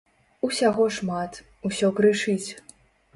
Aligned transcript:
Усяго 0.47 0.87
шмат, 0.95 1.37
усё 1.71 1.87
крычыць. 1.99 2.49